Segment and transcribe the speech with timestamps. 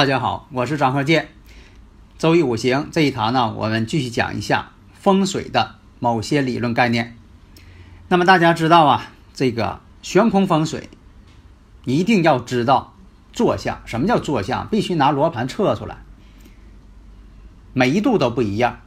[0.00, 1.28] 大家好，我是张鹤剑。
[2.16, 7.18] 周易五行这一堂呢，我们继续讲一下风水的某些理论概念。
[8.08, 10.88] 那么大家知道啊，这个悬空风水
[11.84, 12.94] 一定要知道
[13.34, 13.82] 坐向。
[13.84, 14.66] 什么叫坐向？
[14.68, 15.98] 必须拿罗盘测出来，
[17.74, 18.80] 每一度都不一样。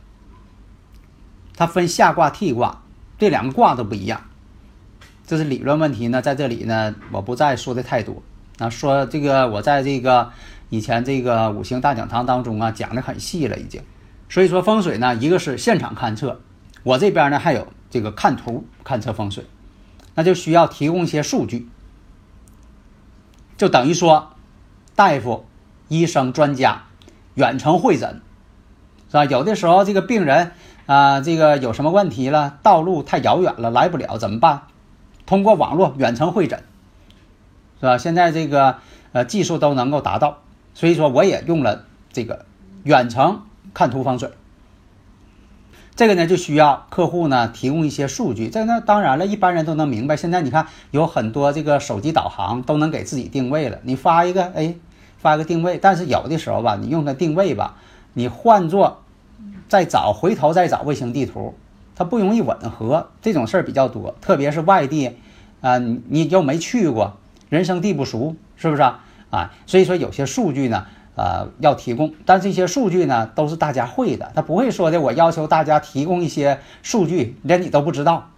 [1.56, 2.82] 它分下卦、替卦，
[3.20, 4.20] 这两个卦都不一样。
[5.28, 8.24] 这是理论问题呢，在这里呢，我不再说的太多。
[8.58, 10.32] 啊，说这个我在这个。
[10.74, 13.84] 以前这个五行大讲堂当中啊，讲的很细了已经，
[14.28, 16.42] 所以说风水呢，一个是现场勘测，
[16.82, 19.46] 我这边呢还有这个看图勘测风水，
[20.16, 21.70] 那就需要提供一些数据，
[23.56, 24.32] 就等于说
[24.96, 25.46] 大夫、
[25.90, 26.86] 医生、专家
[27.36, 28.24] 远程会诊，
[29.12, 29.26] 是吧？
[29.26, 30.54] 有的时候这个病人
[30.88, 34.64] 啊，这个有什么问题了，道路太遥远了来不了怎么办？
[35.28, 36.64] 通过网络远程会诊，
[37.80, 38.00] 是吧？
[38.00, 38.78] 现在这个
[39.12, 40.40] 呃技术都能够达到。
[40.74, 42.46] 所以说，我也用了这个
[42.84, 43.42] 远程
[43.74, 44.32] 看图防水。
[45.96, 48.50] 这个呢，就需要客户呢提供一些数据。
[48.50, 50.18] 这那当然了，一般人都能明白。
[50.18, 53.78] 现在你看，有很多这个手机导航都能给自己定位了。
[53.84, 54.74] 你发一个，哎，
[55.20, 55.78] 发一个定位。
[55.78, 57.78] 但是有的时候吧，你用它定位吧，
[58.14, 59.04] 你换做
[59.70, 61.54] 再找回头再找卫星地图，
[61.96, 63.10] 它不容易吻合。
[63.22, 65.12] 这种事儿比较多，特别是外地
[65.62, 67.18] 啊，你你又没去过，
[67.50, 69.04] 人生地不熟，是不是啊？
[69.34, 70.86] 啊，所以说有些数据呢，
[71.16, 75.02] 呃，要提供，但这些数据呢都是大家会的，他不会说的。
[75.02, 78.30] 我要求大家提供一些数据，连你都不知道，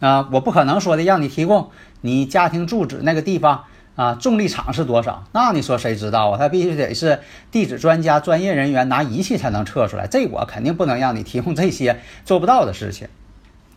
[0.00, 5.22] 啊，我不可能说的让你提供你家庭住址那个地方啊，重力场是多少？
[5.30, 6.38] 那你说谁知道啊？
[6.38, 7.20] 他必须得是
[7.52, 13.06] 地质专家、专业人员拿仪器才能测出来，这我肯定不能让你提供这些做不到的事情。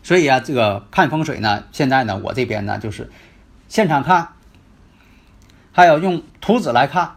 [0.01, 3.11] 所以啊，这个看风水呢，现在呢，我这边呢就是
[3.67, 4.29] 现场看。
[5.77, 7.11] 还有用图纸来看，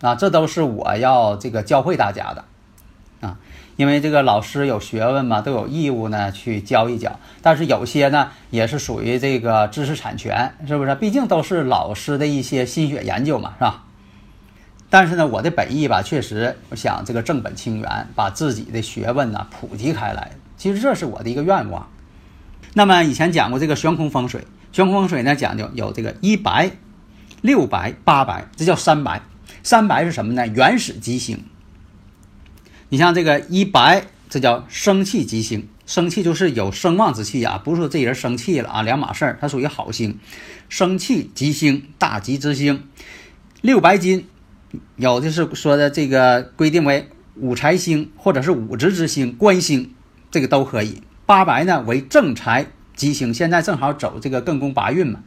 [0.00, 2.46] 啊，这都是我要这个教会大家的，
[3.20, 3.36] 啊，
[3.76, 7.20] 因为这个老师有学问嘛，都有义务呢去教一教。
[7.42, 10.94] 但是有些呢也是属于这个知识产权，是不是？
[10.94, 13.84] 毕竟都是老师的一些心血研究嘛，是吧？
[14.88, 20.30] 但是呢，我的本意吧，确实想这个正本清源，把自己的学问呢普及开来。
[20.56, 21.86] 其实这是我的一个愿望。
[22.72, 26.70] 那么以前讲过这个悬空风水，悬空风水呢讲究有这个一白。
[27.40, 29.22] 六白八白，这叫三白。
[29.62, 30.46] 三白是什么呢？
[30.46, 31.44] 原始吉星。
[32.88, 35.68] 你像这个一白，这叫生气吉星。
[35.86, 39.38] 生气就是有声望之气啊，不是说这人生气了啊，两码事儿。
[39.40, 40.18] 它属于好星，
[40.68, 42.84] 生气吉星，大吉之星。
[43.60, 44.26] 六白金，
[44.96, 49.92] 有的是说的这个规定为五财星或者是五职之星、官星，
[50.30, 51.02] 这个都可以。
[51.26, 55.20] 八白呢为正财吉星，现在正好走这个艮宫八运嘛。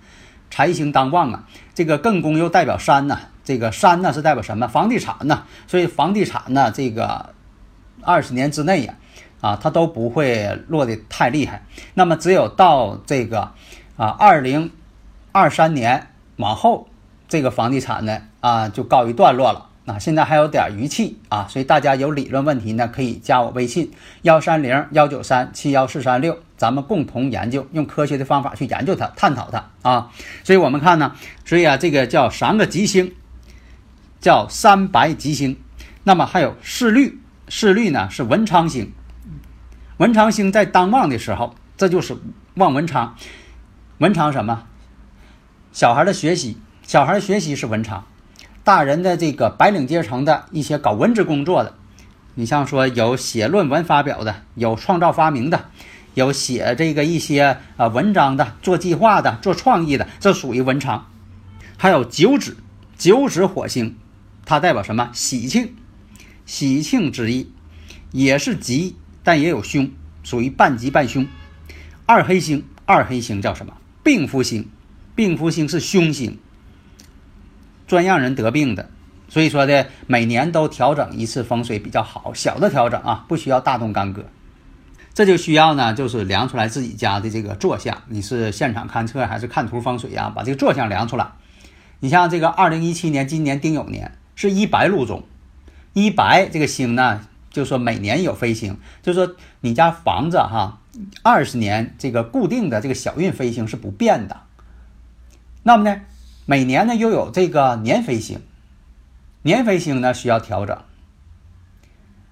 [0.53, 4.67] 财星当旺啊，这个艮宫又代表山呐，这个山呢是代表什么？
[4.67, 7.33] 房地产呐，所以房地产呢，这个
[8.03, 8.93] 二十年之内呀，
[9.41, 11.63] 啊，它都不会落得太厉害。
[11.95, 13.49] 那么只有到这个
[13.97, 14.69] 啊二零
[15.31, 16.87] 二三年往后，
[17.27, 19.71] 这个房地产呢啊就告一段落了。
[19.85, 23.91] 那现在还有点余气啊，所以大家有理论问题呢，可以加我微信
[24.21, 30.09] 幺三零幺九三七幺四三六，咱们共同研究，用科学的方法去研究它，探讨它啊。
[30.45, 31.13] 所以我们看呢，
[31.43, 33.13] 所以啊，这个叫三个吉星，
[34.21, 35.57] 叫三白吉星。
[36.05, 37.19] 那么还有四绿，
[37.49, 38.93] 四绿呢是文昌星，
[39.97, 42.15] 文昌星在当旺的时候，这就是
[42.55, 43.17] 旺文昌。
[43.97, 44.63] 文昌什么？
[45.73, 48.05] 小孩的学习，小孩学习是文昌。
[48.63, 51.75] 大人的这个白领阶层的一些搞文职工作的，
[52.35, 55.65] 你像说有写论文发表的，有创造发明的，
[56.13, 61.07] 有写这个一些呃文章的，做计划的，做创意的，这属于文昌。
[61.75, 62.55] 还有九紫，
[62.97, 63.97] 九紫火星，
[64.45, 65.09] 它代表什么？
[65.11, 65.73] 喜庆，
[66.45, 67.51] 喜庆之意，
[68.11, 69.91] 也是吉，但也有凶，
[70.23, 71.27] 属于半吉半凶。
[72.05, 73.73] 二黑星，二黑星叫什么？
[74.03, 74.69] 病夫星，
[75.15, 76.39] 病夫星是凶星。
[77.93, 78.89] 专让人得病的，
[79.29, 84.25] 所以说的每年都调整一次风水比较好，小的调整啊，不需要大动干戈。
[85.13, 90.33] 这就需要呢，就是量出来自己家的这个坐向，你是现场勘测还是看图风水啊？
[90.35, 91.27] 把这个坐向量出来。
[91.99, 95.21] 你像这个二零一七年，今年丁酉年是一白禄中，
[95.93, 100.79] 一白这个星呢，就说每年有飞星，就说你家房子哈，
[101.21, 104.41] 二十年这个固定的这个小运飞星是不变的。
[105.61, 106.01] 那么呢？
[106.45, 108.41] 每年呢又有这个年飞星，
[109.43, 110.77] 年飞星呢需要调整，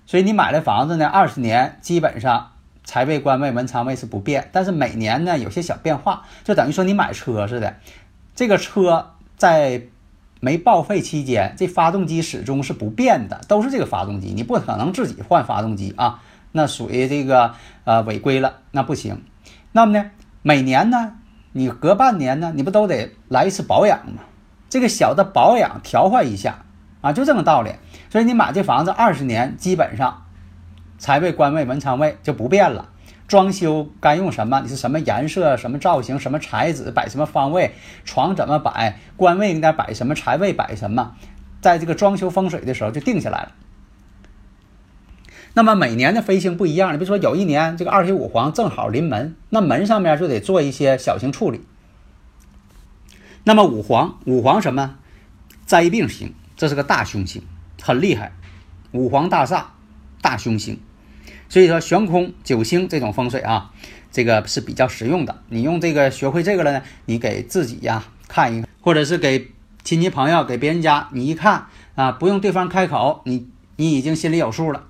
[0.06, 2.52] 所以你买的房子呢二十年基本上
[2.84, 7.78] 财位、官位、文昌位是不变，但是每年呢有些小变化，就等于说你买车似的，
[8.36, 9.84] 这个车在
[10.42, 16.22] 没报废期间，这发动机始终是不变的，都是这个发动机，你不可能自己换发动机啊，
[16.52, 17.54] 那属于这个
[17.86, 19.24] 呃违规了，那不行。
[19.72, 20.12] 那么呢，
[20.42, 21.14] 每年呢？
[21.54, 24.24] 你隔半年呢，你不都得来一次保养吗？
[24.70, 26.64] 这个小的保养调换一下
[27.02, 27.72] 啊，就这么道理。
[28.10, 30.26] 所以你买这房子二十年，基本上
[30.98, 32.90] 财位、官位、文昌位就不变了。
[33.28, 34.60] 装修该用什么？
[34.62, 41.16] 你是什么颜色、什么造型、什么材质，摆什么方位，床怎么摆，官位应该摆什么，财位摆什么，
[41.62, 43.52] 在这个装修风水的时候就定下来了。
[45.54, 51.62] 那么每年的飞星不一样，你比如说有一年这个二十五黄正好临门，那门上面就得做一些小型处理。
[53.44, 54.96] 那么五黄，五黄什么？
[55.66, 57.42] 灾病星，这是个大凶星，
[57.82, 58.32] 很厉害。
[58.92, 59.64] 五黄大煞，
[60.22, 60.80] 大凶星。
[61.50, 63.72] 所以说悬空九星这种风水啊，
[64.12, 65.42] 这个是比较实用的。
[65.50, 69.52] 你用这个学会这个了呢，你给自己呀看一个，或者是给
[69.84, 71.66] 亲戚朋友、给别人家，你一看
[71.96, 74.86] 啊，不用对方开口，你你已经心里有数了。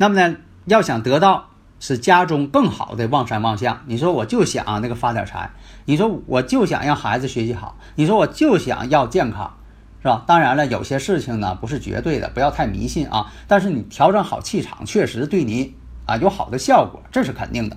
[0.00, 0.36] 那么呢，
[0.66, 1.50] 要想得到
[1.80, 5.50] 使家中更好的旺山旺相，你说我就想那个发点财，
[5.86, 9.58] 你说我就想让孩子学习好，你说我就想要健康，
[10.00, 10.22] 是吧？
[10.24, 13.32] 当然了，有些事情呢不是绝对的，不要太迷信啊。
[13.48, 15.74] 但是你调整好气场，确实对你
[16.06, 17.76] 啊有好的效果，这是肯定的。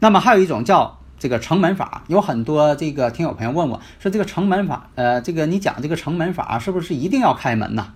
[0.00, 7.86] 那么还有一种叫这个城门法，有很多这个听友朋友问我说，这个城门法，呃，这个你讲这个城门法是不是一定要开门呐？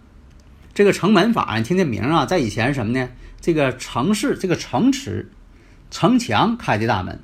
[0.73, 3.06] 这个城门法，你听这名啊，在以前什么呢？
[3.42, 5.30] 这个城市，这个城池、
[5.90, 7.20] 城墙开的大门。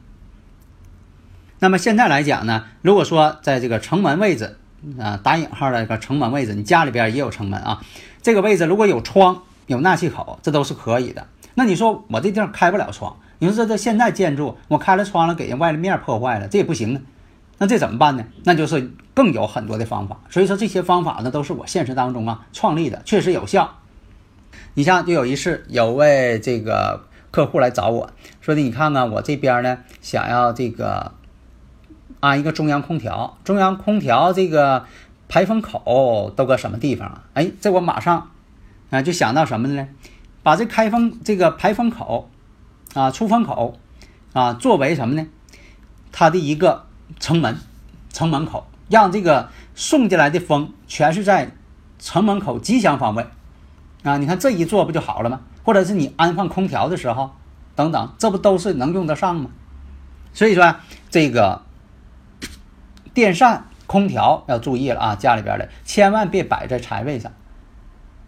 [1.60, 4.58] 那么现在来讲呢，如果说在这个城门位置
[4.98, 7.82] 啊，打引号的一个城门位置，你家里边也有城门啊，
[8.20, 11.26] 这个位置如果有窗、有纳气口，这都是可以的。
[11.54, 17.02] 那你说我这地方开不了窗，你说这这现在建筑我开了窗了，给人外立面破坏了，这也不行啊。
[17.58, 18.24] 那这怎么办呢？
[18.44, 20.20] 那就是更有很多的方法。
[20.30, 23.78] 所以说这些方法呢，都是我现实当中啊创立的，确实有效。
[24.78, 28.08] 你像就有一次，有位这个客户来找我
[28.40, 31.10] 说的，你看看我这边呢，想要这个
[32.20, 34.84] 安一个中央空调，中央空调这个
[35.28, 37.24] 排风口都搁什么地方啊？
[37.34, 38.30] 哎，这我马上
[38.90, 39.88] 啊就想到什么呢？
[40.44, 42.30] 把这开风这个排风口
[42.94, 43.80] 啊出风口
[44.32, 45.26] 啊作为什么呢？
[46.12, 46.84] 它的一个
[47.18, 47.58] 城门，
[48.12, 51.50] 城门口，让这个送进来的风全是在
[51.98, 53.26] 城门口吉祥方位。
[54.02, 55.40] 啊，你看这一做不就好了吗？
[55.64, 57.32] 或者是你安放空调的时候，
[57.74, 59.50] 等等，这不都是能用得上吗？
[60.32, 60.76] 所以说
[61.10, 61.62] 这个
[63.12, 67.32] 电扇、空调要注意了啊，家里边的千万别摆在财位上，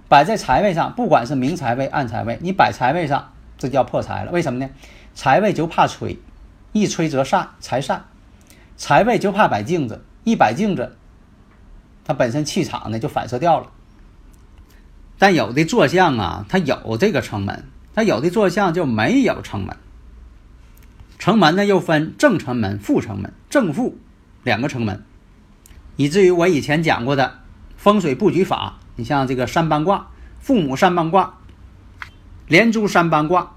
[0.08, 4.32] 摆在财位上，不管是明财位、暗财位，你摆财位上，这叫破财了。
[4.32, 4.68] 为什么呢？
[5.14, 6.18] 财位就怕吹，
[6.72, 8.04] 一吹则散，财散。
[8.76, 10.96] 财位就怕摆镜子，一摆镜子，
[12.04, 13.66] 它本身气场呢就反射掉了。
[15.20, 19.76] 但有的坐向啊，它有这个城门，它有的坐向就没有城门。
[21.18, 23.98] 城门呢又分正城门、副城门、正负
[24.42, 25.04] 两个城门，
[25.96, 27.40] 以至于我以前讲过的
[27.76, 30.08] 风水布局法，你像这个三班卦、
[30.38, 31.34] 父母三班卦、
[32.48, 33.52] 连珠三班卦、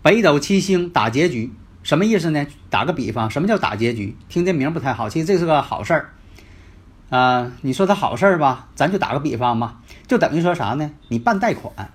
[0.00, 2.46] 北斗七星打结局，什么意思呢？
[2.70, 4.16] 打个比方，什么叫打结局？
[4.30, 6.14] 听这名不太好，其实这是个好事儿。
[7.12, 10.92] 啊，你说它好事儿吧，咱就打个比方吧，就等于说啥呢？
[11.08, 11.90] 你办贷款，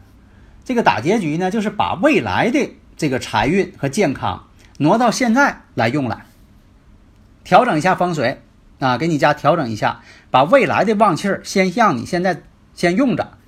[0.64, 4.46] 这个打结局呢，就是把未来的这个财运和健康
[4.78, 6.28] 挪到现在来用来，
[7.44, 8.44] 调整一下风水
[8.78, 12.44] 啊，给你家调整一下，把未来的旺气儿先让你现在
[12.76, 13.40] 先用着。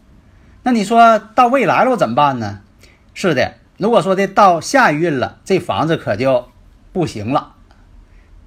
[0.64, 2.62] 那你说到未来了，我怎么办呢？
[3.14, 6.50] 是的，如果说的到下一运了，这房子可就
[6.92, 7.54] 不行了。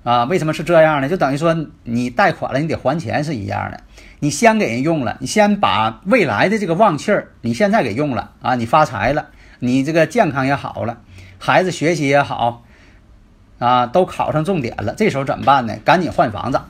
[0.05, 1.09] 啊，为什么是这样呢？
[1.09, 3.81] 就等于说你贷款了，你得还钱是一样的。
[4.19, 9.29] 你先给人用了，你先把未来的这个旺气儿，你现在给用了啊，你发财了，
[9.61, 10.99] 你这个健康也好了，
[11.39, 12.65] 孩子学习也好，
[13.59, 14.95] 啊，都考上重点了。
[14.97, 15.77] 这时候怎么办呢？
[15.85, 16.61] 赶紧换房子。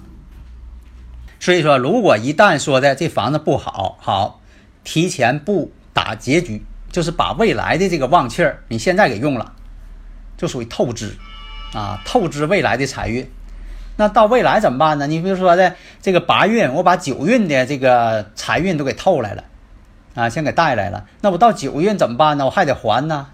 [1.41, 4.41] 所以说，如果一旦说的这房子不好，好，
[4.85, 9.53] 提前不打结局，就是把未来的这个旺气儿，你现在给用了，
[10.37, 11.17] 就属于透支。
[11.73, 13.27] 啊，透支未来的财运，
[13.97, 15.07] 那到未来怎么办呢？
[15.07, 19.45] 你比如说的这个八运，我把九运的这个财运都给透来了，
[20.15, 21.07] 啊，先给带来了。
[21.23, 22.45] 那我到九运怎么办呢？
[22.45, 23.29] 我还得还呢。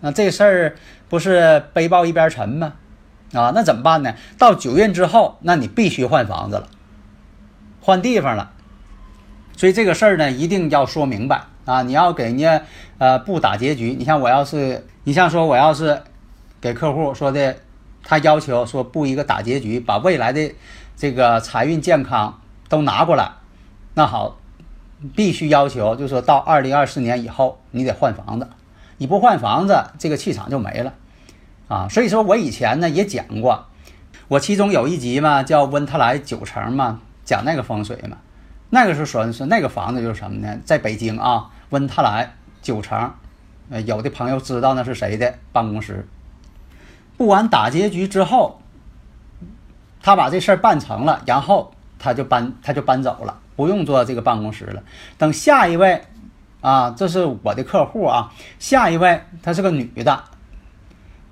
[0.00, 0.76] 那这事儿
[1.08, 2.74] 不是背包一边沉吗？
[3.32, 4.14] 啊，那怎么办呢？
[4.36, 6.68] 到九运之后，那你必须换房子了，
[7.80, 8.50] 换地方了。
[9.56, 11.82] 所以这个事儿呢，一定要说明白啊！
[11.82, 12.62] 你要给人家
[12.98, 13.96] 呃不打结局。
[13.98, 16.02] 你像我要是，你像说我要是
[16.60, 17.56] 给客户说的。
[18.02, 20.52] 他要求说布一个大结局，把未来的
[20.96, 23.32] 这个财运、健康都拿过来。
[23.94, 24.38] 那好，
[25.14, 28.48] 必须要求，就是说到二零二四年以后，你得换房子。
[28.98, 30.94] 你不换房子，这个气场就没了
[31.68, 31.88] 啊。
[31.88, 33.66] 所以说我以前呢也讲过，
[34.28, 38.16] 我其中有一集嘛叫温特莱九层嘛，讲那个风水嘛。
[38.70, 40.58] 那个时候说的是那个房子就是什么呢？
[40.64, 43.12] 在北京啊，温特莱九层，
[43.70, 46.06] 呃，有的朋友知道那是谁的办公室。
[47.18, 48.60] 布完打结局之后，
[50.00, 54.82] 他把这事儿办成了，然后他就搬，他就搬走了，不用做这个办公室了。
[55.18, 56.04] 等下一位，
[56.60, 60.22] 啊，这是我的客户啊，下一位她是个女的，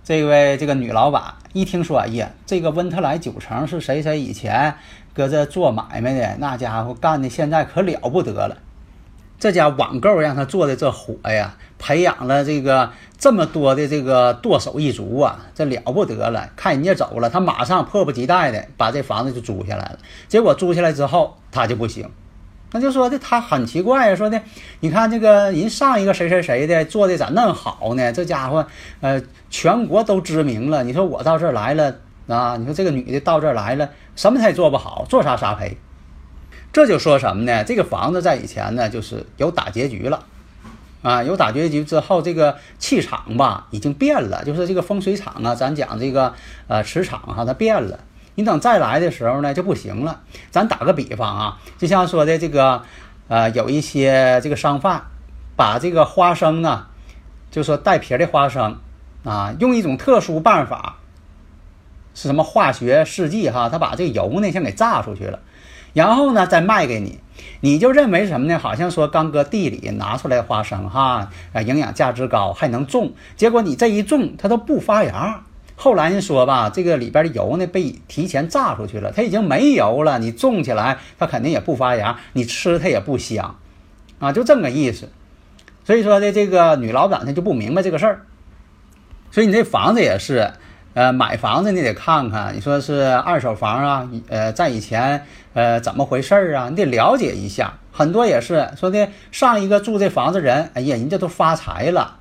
[0.03, 4.75] 这位这个女老板一听说，哎呀，这个温特莱九城是谁谁以前
[5.15, 8.57] 搁这做买卖的，那家伙干的现在可了不得了。
[9.39, 16.49] 这家网购让他做的这火呀，培养了这个这么多的这个剁手一族啊，这了不得了。
[16.57, 19.99] 看人家走了，他马上迫不及待的把这房子就租下来了。
[20.27, 22.11] 结果租下来之后，他就不行，
[22.73, 24.41] 那就说的他很奇怪呀，说的
[24.81, 28.13] 你看这个人上一个谁谁谁的做的咋那么好呢？
[28.13, 28.67] 这家伙
[29.03, 30.83] 呃全国都知名了。
[30.83, 31.95] 你说我到这儿来了
[32.27, 32.57] 啊？
[32.57, 35.77] 你说这个女的到这儿来了，什么他也做不好，做啥啥赔。
[36.77, 37.65] 这就说什么呢？
[37.65, 40.23] 这个房子在以前呢，就是有打结局了，
[41.01, 46.35] 啊，有打结局之后，这个气场吧已经变了，就是这个风水场啊，咱讲这个
[46.67, 48.01] 呃磁场哈，它变了。
[48.35, 50.21] 你等再来的时候呢，就不行了。
[50.51, 52.83] 咱打个比方啊，就像说的这个
[53.29, 55.03] 呃，有一些这个商贩
[55.57, 56.91] 把这个花生啊，
[57.51, 58.77] 就说带皮的花生
[59.25, 60.97] 啊，用一种特殊办法，
[62.15, 65.39] 是什么化学试剂哈，他把这油呢先给榨出去了。
[65.97, 67.19] 然后呢，再卖给你，
[67.63, 68.59] 你就认为什么呢？
[68.59, 73.15] 好像说刚搁地里拿出来花生哈，啊，营养价值高，还能种。
[73.35, 75.41] 结果你这一种，它都不发芽。
[75.75, 80.19] 后来人说吧，这个里边的油呢被提前榨出去了，它已经没油了。
[80.19, 83.57] 你种起来，它肯定也不发芽，你吃它也不香，
[84.19, 85.09] 啊，就这么个意思。
[85.87, 88.27] 所以说的这个女老板她就不明白这个事儿。
[89.31, 90.53] 所以你这房子也是。
[90.97, 96.69] 呃，买房子你得看看，你说是二手房啊，呃，在以前，呃，怎么回事儿啊？
[96.71, 97.75] 你得了解一下。
[97.93, 102.17] 很多也是说的，上一个住这房子人，哎呀，人家都发财了，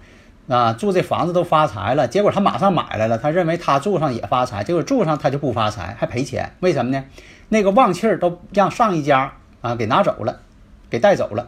[0.50, 2.06] 啊，住这房子都发财了。
[2.10, 6.52] 结果他马上买来了，他认为他住上也发财，结果住上他就不发财，还赔钱。
[6.60, 7.02] 为什么呢？
[7.48, 10.42] 那个旺气儿都让上一家啊给拿走了，
[10.90, 11.48] 给带走了。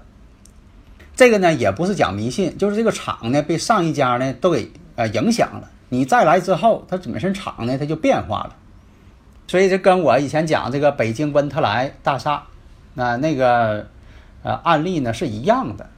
[1.17, 5.67] 这个呢也不是讲迷信，就是这个厂呢被上一家呢都给呃影响了。
[5.89, 8.55] 你再来之后，它本身厂呢，它就变化了，
[9.47, 12.43] 所以这跟我以前讲这个北京温特莱大厦，
[12.95, 13.87] 那那个
[14.43, 15.89] 呃案例呢是一样的。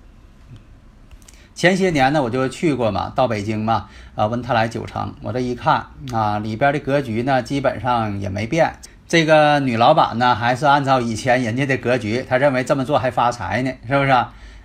[1.56, 8.74] 前些年呢，我就去过嘛，到北京嘛，啊，温特莱酒城，我这一看啊，里边的格局呢，基本上也没变。
[9.08, 14.12] 这个女老板呢，还是按照以前人家的格局，她认为这么做还发财呢，是不是？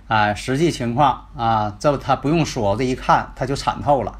[0.07, 4.19] 啊，实际情况啊，这她不用说，这一看她就惨透了。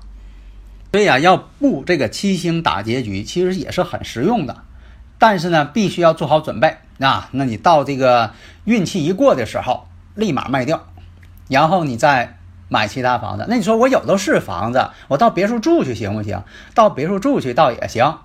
[0.96, 4.64] 所以啊，要布这个七星打结局，其实也是很实用的。
[5.20, 7.28] 但是呢，必须要做好准备啊。
[7.32, 8.32] 那你到这个
[8.64, 10.88] 运气一过的时候，立马卖掉，
[11.50, 12.38] 然后你再。
[12.68, 16.42] 买其他房子，那你说我有的是房子，我到别墅住去行不行？
[16.74, 18.18] 到别墅住去倒也行，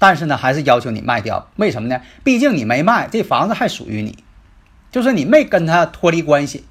[0.00, 1.48] 但是呢，还是要求你卖掉。
[1.56, 2.00] 为什么呢？
[2.24, 4.24] 毕竟你没卖，这房子还属于你，
[4.90, 6.64] 就是你没跟他脱离关系。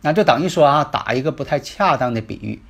[0.00, 2.60] 那就等于说啊，打一个不太恰当的比喻，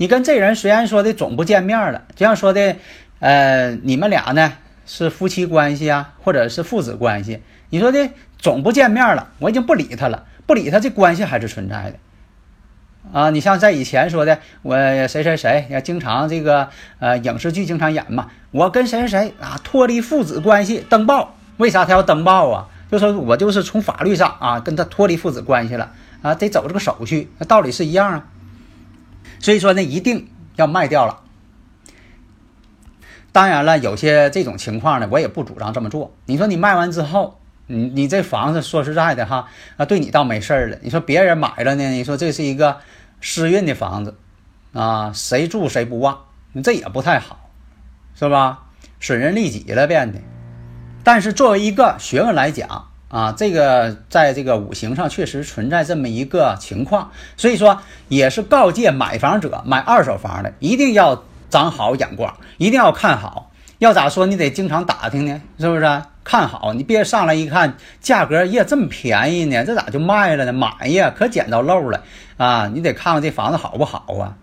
[0.00, 2.76] 你跟这人虽然说的总不见面了，就像说的，
[3.18, 4.54] 呃，你们俩呢
[4.86, 11.98] 是夫妻关系啊，或者是父子关系，你说的总不见面了，我已经不理他了，不理他，这关系还是存在的。
[13.12, 14.74] 啊，你像在以前说的，我
[15.06, 22.68] 谁谁谁也经常这个呃影视剧经常演嘛，我跟谁谁谁啊脱离父子关系登报，为啥他要登报啊？
[22.90, 25.92] 就说我就是从法律上啊跟他脱离父子关系了
[26.22, 28.24] 啊，得走这个手续，那道理是一样啊。
[29.40, 31.22] 所以说呢，一定要卖掉了。
[33.32, 36.14] 当然了，有些这种情况呢，我也不主张这么做。
[36.26, 37.38] 你说你卖完之后。
[37.72, 40.78] 你你这房子说实在的哈啊，对你倒没事儿了。
[40.82, 42.78] 你说别人买了呢，你说这是一个
[43.20, 44.16] 私运的房子
[44.72, 46.18] 啊，谁住谁不旺，
[46.50, 47.48] 你这也不太好，
[48.16, 48.64] 是吧？
[48.98, 50.18] 损人利己了变的。
[51.04, 63.50] 但是作为一个学问来讲啊，这个在这个五行上确实存在这么一个情况，所以说也是告诫买房者买二手房的一定要长好眼光，一定要看好。
[63.78, 64.26] 要咋说？
[64.26, 66.02] 你得经常打听呢，是不是？
[66.22, 70.52] 看好你，别上来一看价格耶这么便宜呢，这咋就卖了呢？
[70.52, 72.04] 买呀，可捡到漏了
[72.36, 72.70] 啊！
[72.72, 74.36] 你得看看这房子好不好啊。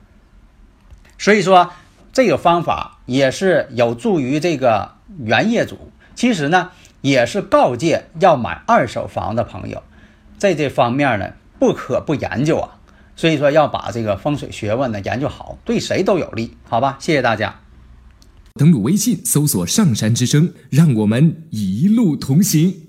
[1.20, 1.72] 所以说，
[2.12, 5.92] 这个方法也是有助于这个原业主。
[6.16, 6.72] 其实呢，
[7.08, 9.82] 也是告诫要买二手房的朋友，
[10.38, 12.80] 在这方面呢，不可不研究啊。
[13.15, 16.98] 所以说，要把这个风水学问呢研究好，对谁都有利，好吧？
[17.00, 17.62] 谢谢大家。
[18.56, 22.87] 登录微信，搜索“上山之声”，让我们一路同行。